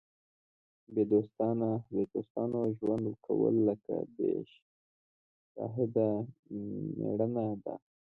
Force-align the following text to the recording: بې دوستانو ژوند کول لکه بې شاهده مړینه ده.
بې 1.93 2.07
دوستانو 2.15 2.59
ژوند 2.77 3.05
کول 3.25 3.55
لکه 3.67 3.93
بې 4.13 4.31
شاهده 5.51 6.09
مړینه 7.01 7.45
ده. 7.63 7.75